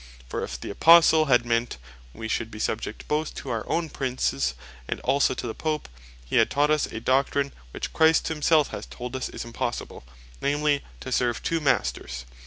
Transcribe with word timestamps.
For 0.27 0.43
if 0.43 0.59
the 0.59 0.71
Apostle 0.71 1.25
had 1.25 1.45
meant, 1.45 1.77
we 2.11 2.27
should 2.27 2.49
be 2.49 2.57
subject 2.57 3.07
both 3.07 3.35
to 3.35 3.51
our 3.51 3.63
own 3.69 3.87
Princes, 3.87 4.55
and 4.87 4.99
also 5.01 5.35
to 5.35 5.45
the 5.45 5.53
Pope, 5.53 5.87
he 6.25 6.37
had 6.37 6.49
taught 6.49 6.71
us 6.71 6.87
a 6.87 6.99
doctrine, 6.99 7.53
which 7.69 7.93
Christ 7.93 8.27
himself 8.27 8.69
hath 8.69 8.89
told 8.89 9.15
us 9.15 9.29
is 9.29 9.45
impossible, 9.45 10.03
namely, 10.41 10.83
"to 11.01 11.11
serve 11.11 11.43
two 11.43 11.59
Masters." 11.59 12.25